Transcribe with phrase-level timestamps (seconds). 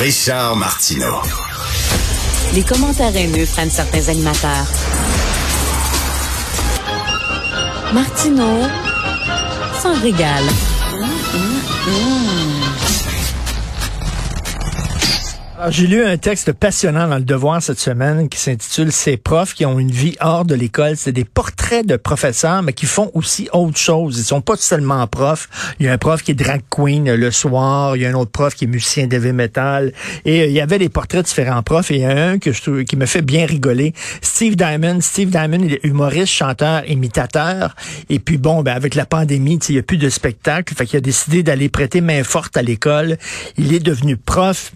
[0.00, 1.20] Richard Martineau.
[2.54, 4.66] Les commentaires haineux prennent certains animateurs.
[7.92, 8.62] Martineau
[9.82, 10.46] s'en régale.
[15.68, 19.66] J'ai lu un texte passionnant dans le Devoir cette semaine qui s'intitule Ces profs qui
[19.66, 20.96] ont une vie hors de l'école.
[20.96, 24.18] C'est des portraits de professeurs, mais qui font aussi autre chose.
[24.18, 25.48] Ils sont pas seulement profs.
[25.78, 27.94] Il y a un prof qui est drag queen le soir.
[27.94, 29.92] Il y a un autre prof qui est musicien d'heavy metal.
[30.24, 31.90] Et euh, il y avait des portraits de différents profs.
[31.90, 33.92] Et il y a un que je, qui me fait bien rigoler.
[34.22, 35.00] Steve Diamond.
[35.02, 37.76] Steve Diamond, il est humoriste, chanteur, imitateur.
[38.08, 40.74] Et puis bon, ben, avec la pandémie, il n'y a plus de spectacle.
[40.74, 43.18] Fait qu'il a décidé d'aller prêter main forte à l'école.
[43.58, 44.72] Il est devenu prof.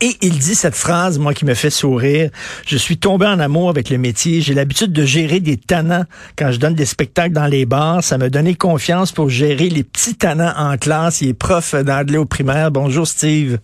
[0.00, 2.30] Et il dit cette phrase, moi, qui me fait sourire.
[2.66, 4.40] Je suis tombé en amour avec le métier.
[4.40, 6.04] J'ai l'habitude de gérer des tannants
[6.36, 8.04] quand je donne des spectacles dans les bars.
[8.04, 11.20] Ça m'a donné confiance pour gérer les petits tannants en classe.
[11.20, 12.70] Il est prof d'anglais au primaire.
[12.70, 13.58] Bonjour, Steve.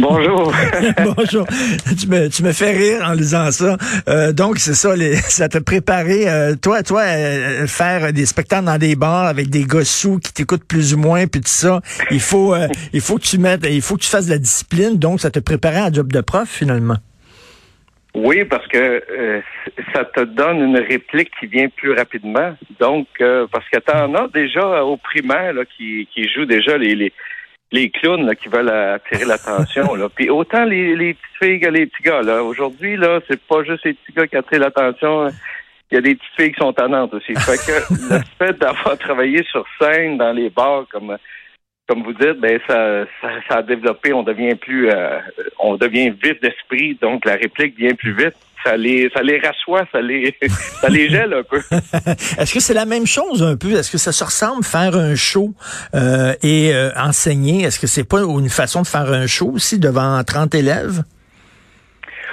[0.00, 0.50] Bonjour.
[1.16, 1.46] Bonjour.
[1.98, 3.76] Tu me, tu me fais rire en lisant ça.
[4.08, 8.64] Euh, donc, c'est ça, les, ça t'a préparé, euh, toi, toi, euh, faire des spectacles
[8.64, 11.80] dans des bars avec des gars sous qui t'écoutent plus ou moins, puis tout ça.
[12.10, 12.54] Il faut,
[12.94, 14.98] il faut que tu mettes, il faut que tu fasses de la discipline.
[14.98, 16.96] Donc, ça te préparait à un job de prof, finalement.
[18.14, 19.02] Oui, parce que
[19.94, 22.56] ça te donne une réplique qui vient plus rapidement.
[22.80, 26.96] Donc, parce que tu en as déjà au primaire là, qui, qui jouent déjà les,
[26.96, 27.12] les
[27.72, 29.94] les clowns là, qui veulent attirer l'attention.
[29.94, 30.08] Là.
[30.14, 32.22] Puis autant les, les petites filles que les petits gars.
[32.22, 32.42] Là.
[32.42, 35.28] Aujourd'hui, là, c'est pas juste les petits gars qui attirent l'attention.
[35.90, 37.34] Il y a des petites filles qui sont tannantes aussi.
[37.36, 41.16] Fait que le fait d'avoir travaillé sur scène dans les bars comme
[41.88, 43.04] comme vous dites, ben ça,
[43.48, 45.18] ça, a développé, on devient plus euh,
[45.58, 49.84] on devient vif d'esprit, donc la réplique vient plus vite ça les, ça les rassoit,
[49.92, 51.60] ça les, ça les gèle un peu.
[52.38, 53.72] Est-ce que c'est la même chose un peu?
[53.72, 55.52] Est-ce que ça se ressemble faire un show
[55.94, 57.62] euh, et euh, enseigner?
[57.62, 61.02] Est-ce que c'est pas une façon de faire un show aussi devant 30 élèves?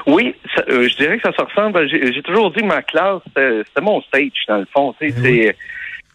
[0.05, 0.35] Oui,
[0.69, 1.87] euh, je dirais que ça se ressemble.
[1.89, 4.95] J'ai toujours dit que ma classe, c'était mon stage, dans le fond.
[5.01, 5.11] Eh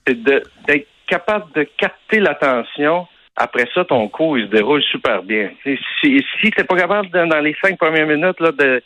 [0.06, 3.06] c'est d'être capable de capter l'attention.
[3.36, 5.50] Après ça, ton cours, il se déroule super bien.
[5.62, 8.82] Si, si, si t'es pas capable, dans les cinq premières minutes, là, de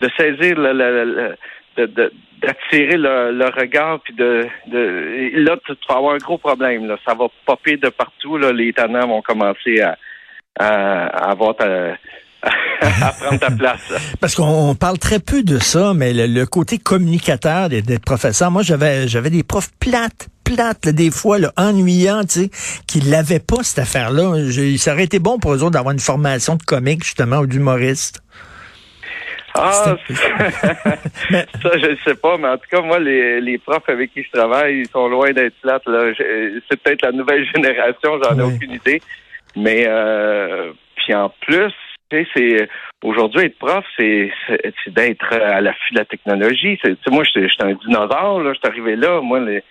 [0.00, 1.36] de saisir le,
[1.76, 7.26] d'attirer le, regard puis de, là tu, vas avoir un gros problème là ça va
[7.46, 9.96] popper de partout là les tannants vont commencer à,
[10.58, 11.54] à, avoir
[12.80, 13.80] à prendre ta place.
[14.20, 19.08] Parce qu'on parle très peu de ça, mais le, côté communicateur d'être professeur, moi j'avais
[19.08, 22.50] j'avais des profs plates, plates, des fois là, ennuyants, tu sais,
[22.86, 24.34] qui l'avaient pas cette affaire-là.
[24.78, 28.20] Ça aurait été bon pour eux autres d'avoir une formation de comique justement ou d'humoriste.
[29.56, 34.12] Ah, ça, je ne sais pas, mais en tout cas, moi, les, les profs avec
[34.12, 35.86] qui je travaille, ils sont loin d'être plates.
[35.86, 36.12] Là.
[36.16, 39.00] C'est peut-être la nouvelle génération, j'en ai aucune idée.
[39.56, 41.72] Mais euh, puis en plus,
[42.10, 42.68] c'est
[43.02, 44.30] aujourd'hui être prof, c'est
[44.88, 46.78] d'être à l'affût de la technologie.
[47.10, 49.62] Moi, j'étais un dinosaure, là, je suis arrivé là, moi les,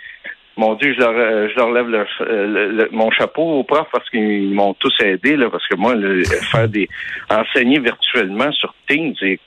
[0.56, 1.14] mon Dieu, je leur,
[1.50, 5.68] je leur lève le, mon chapeau aux profs parce qu'ils m'ont tous aidé, là, parce
[5.68, 6.88] que moi, le, faire des
[7.30, 9.40] enseigner virtuellement sur Teams, c'est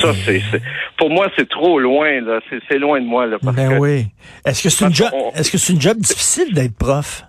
[0.00, 0.40] ça, c'est,
[0.96, 2.40] pour moi, c'est trop loin, là.
[2.68, 3.38] C'est, loin de moi, là.
[3.42, 4.06] ben oui.
[4.44, 7.24] Est-ce que c'est une job, est-ce que c'est une job difficile d'être prof?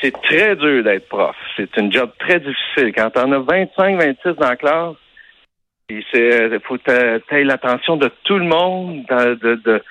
[0.00, 1.36] C'est très dur d'être prof.
[1.56, 2.92] C'est une job très difficile.
[2.96, 4.96] Quand on a 25, 26 dans la classe,
[5.90, 9.82] il faut que tu l'attention de tout le monde, de, de,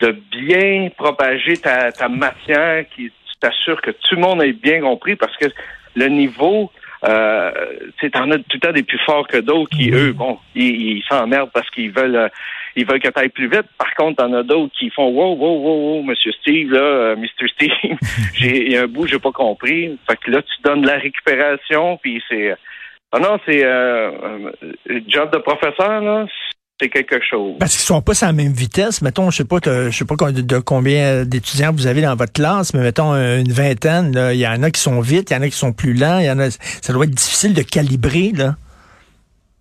[0.00, 4.80] de, bien propager ta, ta matière, qui tu t'assures que tout le monde ait bien
[4.80, 5.46] compris parce que
[5.94, 6.70] le niveau,
[7.04, 7.50] euh,
[7.98, 11.02] tu t'en as tout le temps des plus forts que d'autres qui, eux, bon, ils
[11.08, 12.28] s'emmerdent parce qu'ils veulent euh,
[12.76, 13.66] ils veulent que tu ailles plus vite.
[13.76, 17.16] Par contre, t'en as d'autres qui font Wow, wow, wow, wow, Monsieur Steve, là, euh,
[17.16, 17.48] Mr.
[17.48, 17.98] Steve,
[18.34, 19.98] j'ai un bout, j'ai pas compris.
[20.08, 22.54] Fait que là, tu donnes de la récupération, puis c'est.
[23.10, 24.50] Ah non, c'est euh,
[25.08, 26.26] job de professeur, là,
[26.80, 27.56] c'est quelque chose.
[27.58, 29.02] Parce qu'ils sont pas à la même vitesse.
[29.02, 32.72] Mettons, je sais pas, je sais pas de combien d'étudiants vous avez dans votre classe,
[32.74, 34.12] mais mettons une vingtaine.
[34.32, 36.18] Il y en a qui sont vite, il y en a qui sont plus lents.
[36.18, 38.54] Il y en a, ça doit être difficile de calibrer là.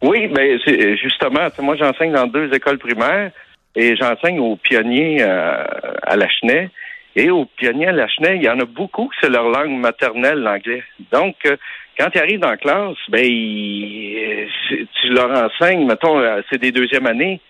[0.04, 3.32] Oui, mais c'est justement, moi j'enseigne dans deux écoles primaires
[3.76, 5.64] et j'enseigne aux pionniers euh,
[6.04, 6.70] à la Chenet.
[7.18, 10.38] Et aux pionniers à la Chenet, il y en a beaucoup, c'est leur langue maternelle,
[10.38, 10.84] l'anglais.
[11.12, 11.58] Donc, euh,
[11.98, 17.42] quand ils arrivent la classe, ben, tu leur enseignes, mettons, euh, c'est des deuxièmes années.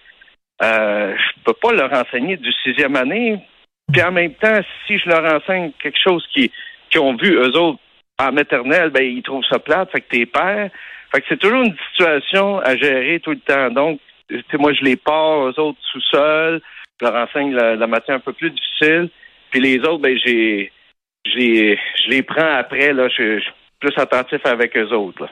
[0.63, 3.39] Euh, je peux pas leur enseigner du sixième année.
[3.91, 6.49] Puis en même temps, si je leur enseigne quelque chose qui,
[6.89, 7.79] qui ont vu eux autres
[8.19, 10.69] en maternelle, ben, ils trouvent ça plate, fait que t'es père.
[11.11, 13.69] Fait que c'est toujours une situation à gérer tout le temps.
[13.69, 13.99] Donc,
[14.53, 16.61] moi, je les pars, eux autres, sous-sol.
[17.01, 19.09] Je leur enseigne la, matière un peu plus difficile.
[19.51, 20.71] Puis les autres, ben, j'ai,
[21.25, 23.07] j'ai, je les prends après, là.
[23.09, 23.41] Je,
[23.79, 25.23] plus attentif avec eux autres.
[25.23, 25.29] Là.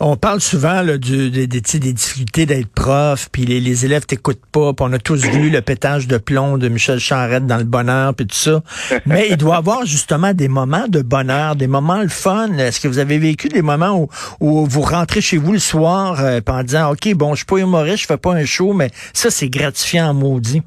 [0.00, 4.06] On parle souvent là, du, des, des, des difficultés d'être prof, puis les, les élèves
[4.06, 7.56] t'écoutent pas, puis on a tous vu le pétage de plomb de Michel Charette dans
[7.56, 8.62] le bonheur, puis tout ça.
[9.06, 12.52] Mais il doit y avoir justement des moments de bonheur, des moments le fun.
[12.58, 14.08] Est-ce que vous avez vécu des moments où,
[14.40, 17.58] où vous rentrez chez vous le soir euh, en disant, OK, bon, je suis pas
[17.58, 20.62] humoriste, je fais pas un show, mais ça, c'est gratifiant maudit.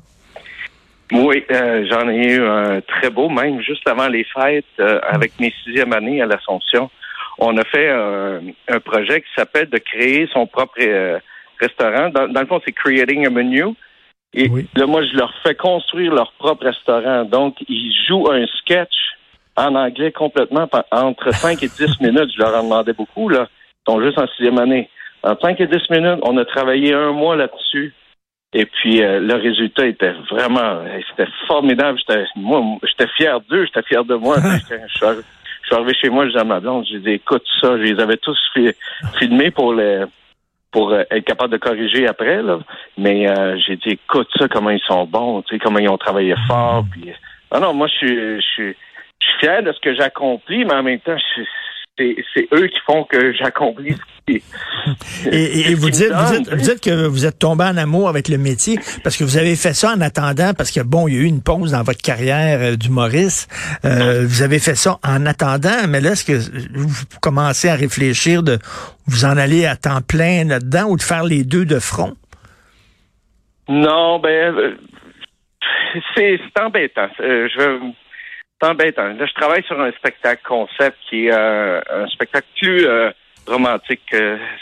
[1.12, 5.40] Oui, euh, j'en ai eu un très beau, même juste avant les fêtes, euh, avec
[5.40, 6.90] mes sixième années à l'Assomption
[7.42, 11.19] on a fait un, projet qui s'appelle de créer son propre euh,
[11.60, 12.10] restaurant.
[12.10, 13.66] Dans, le fond, c'est Creating a Menu.
[14.34, 17.25] Et là, moi, je leur fais construire leur propre restaurant.
[17.25, 18.94] Donc, ils jouent un sketch
[19.58, 22.31] en anglais complètement entre 5 et 10 minutes.
[22.36, 23.48] Je leur en demandais beaucoup, là.
[23.88, 24.90] Ils sont juste en sixième année.
[25.24, 27.94] En 5 et 10 minutes, on a travaillé un mois là-dessus.
[28.53, 31.98] Et puis, euh, le résultat était vraiment, c'était formidable.
[32.00, 34.38] J'étais, moi, j'étais fier d'eux, j'étais fier de moi.
[35.62, 37.83] Je suis arrivé chez moi, je disais à ma blonde, j'ai dit, écoute ça, je
[37.83, 38.38] les avais tous
[39.19, 40.06] filmés pour les
[40.71, 42.59] pour euh, être capable de corriger après, là.
[42.98, 45.98] Mais euh, j'ai dit, écoute ça, comment ils sont bons, tu sais, comment ils ont
[45.98, 46.86] travaillé fort.
[46.92, 47.13] Puis, non,
[47.51, 48.75] ah non, moi, je suis, je suis,
[49.19, 51.42] je suis fier de ce que j'accomplis, mais en même temps, je,
[51.97, 53.97] c'est eux qui font que j'accomplis
[55.31, 58.27] et, et, vous, dites, vous, dites, vous, dites, que vous êtes tombé en amour avec
[58.29, 61.17] le métier parce que vous avez fait ça en attendant, parce que bon, il y
[61.17, 63.49] a eu une pause dans votre carrière euh, d'humoriste.
[63.85, 66.33] Euh, vous avez fait ça en attendant, mais là, est-ce que
[66.77, 68.57] vous commencez à réfléchir de
[69.07, 72.13] vous en aller à temps plein là-dedans ou de faire les deux de front?
[73.67, 74.75] Non, ben euh,
[76.15, 77.09] c'est embêtant.
[77.19, 77.91] je
[78.63, 79.13] embêtant.
[79.13, 83.12] Là, je travaille sur un spectacle concept qui est euh, un spectacle plus euh,
[83.48, 84.02] romantique.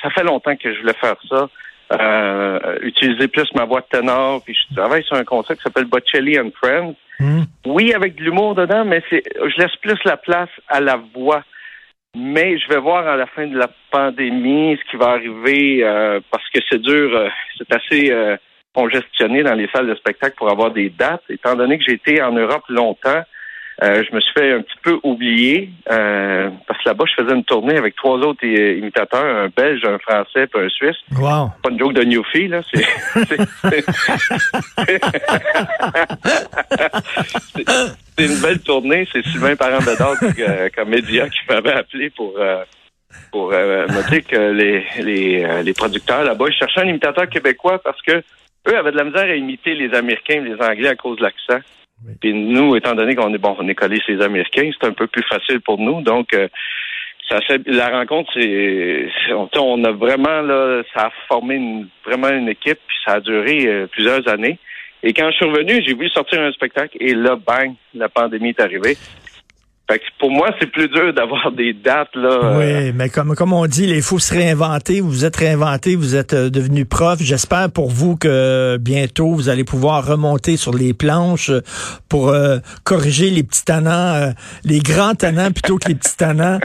[0.02, 1.50] ça fait longtemps que je voulais faire ça.
[1.92, 4.44] Euh, utiliser plus ma voix de ténor.
[4.44, 6.96] Puis je travaille sur un concept qui s'appelle Bocelli and Friends.
[7.20, 7.44] Hmm.
[7.66, 11.44] Oui, avec de l'humour dedans, mais c'est je laisse plus la place à la voix.
[12.16, 15.84] Mais je vais voir à la fin de la pandémie ce qui va arriver
[16.32, 18.38] parce que c'est dur, c'est assez
[18.74, 21.24] congestionné dans les salles de spectacle pour avoir des dates.
[21.30, 23.24] Étant donné que j'ai été en Europe longtemps,
[23.82, 27.34] euh, je me suis fait un petit peu oublier euh, parce que là-bas, je faisais
[27.34, 30.98] une tournée avec trois autres imitateurs, un Belge, un Français et un Suisse.
[31.18, 31.52] Wow.
[31.64, 32.62] Pas une joke de Newfie, là.
[32.74, 32.86] C'est,
[38.18, 39.08] c'est, une belle tournée.
[39.14, 42.64] C'est Sylvain Parent euh, comédien, qui m'avait appelé pour euh,
[43.32, 48.02] pour me dire que les, les, les producteurs là-bas, ils cherchaient un imitateur québécois parce
[48.02, 48.22] que
[48.68, 51.24] eux avaient de la misère à imiter les Américains et les Anglais à cause de
[51.24, 51.60] l'accent.
[52.22, 55.08] Puis nous, étant donné qu'on est bon, on est collé ces Américains, c'est un peu
[55.08, 56.02] plus facile pour nous.
[56.02, 56.48] Donc, euh,
[57.30, 62.50] ça fait, la rencontre, c'est, on, a vraiment là, ça a formé une, vraiment une
[62.50, 64.58] équipe, puis ça a duré euh, plusieurs années.
[65.04, 68.50] Et quand je suis revenu, j'ai voulu sortir un spectacle, et là, bang, la pandémie
[68.50, 68.98] est arrivée
[70.20, 72.58] pour moi, c'est plus dur d'avoir des dates là.
[72.58, 72.92] Oui, euh.
[72.94, 75.02] mais comme comme on dit, il faut se réinventer.
[75.02, 77.20] Vous êtes réinventé, vous êtes euh, devenu prof.
[77.20, 81.52] J'espère pour vous que bientôt vous allez pouvoir remonter sur les planches
[82.08, 84.34] pour euh, corriger les petits tannants,
[84.64, 86.60] les grands tannants plutôt que les petits tannants.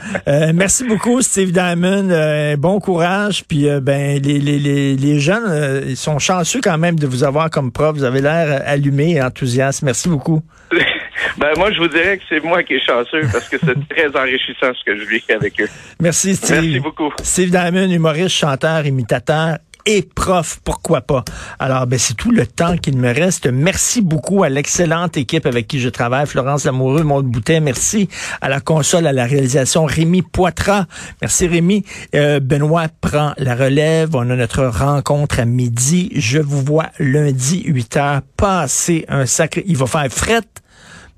[0.55, 2.57] merci beaucoup, Steve Diamond.
[2.59, 3.45] bon courage.
[3.47, 7.51] Puis ben les, les, les, les jeunes, ils sont chanceux quand même de vous avoir
[7.51, 7.97] comme prof.
[7.97, 9.83] Vous avez l'air allumé et enthousiaste.
[9.83, 10.43] Merci beaucoup.
[11.39, 14.17] Ben, moi, je vous dirais que c'est moi qui est chanceux parce que c'est très
[14.19, 15.69] enrichissant ce que je vis avec eux.
[16.01, 16.63] Merci, Steve.
[16.63, 17.13] Merci beaucoup.
[17.23, 21.25] Steve Diamond, humoriste, chanteur, imitateur et prof, pourquoi pas?
[21.59, 23.47] Alors, ben, c'est tout le temps qu'il me reste.
[23.47, 26.27] Merci beaucoup à l'excellente équipe avec qui je travaille.
[26.27, 28.09] Florence Lamoureux, Maud Boutet, merci
[28.41, 30.87] à la console, à la réalisation, Rémi Poitras.
[31.21, 31.85] Merci Rémi.
[32.15, 34.11] Euh, Benoît prend la relève.
[34.15, 36.11] On a notre rencontre à midi.
[36.15, 38.21] Je vous vois lundi, 8 heures.
[38.37, 39.65] Passer un sacré...
[39.67, 40.41] Il va faire fret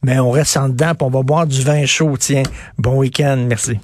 [0.07, 2.45] mais on reste en dedans, puis on va boire du vin chaud, tiens.
[2.79, 3.81] Bon week-end, merci.